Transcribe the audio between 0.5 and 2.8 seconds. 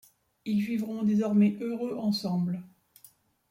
vivront désormais heureux ensemble.